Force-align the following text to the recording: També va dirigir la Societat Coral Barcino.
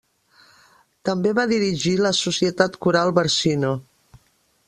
També 1.09 1.33
va 1.39 1.43
dirigir 1.51 1.93
la 1.99 2.13
Societat 2.21 2.79
Coral 2.87 3.13
Barcino. 3.21 3.75